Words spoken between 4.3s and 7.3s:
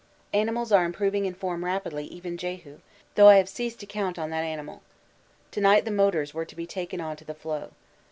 that animal. To night the motors were to be taken on to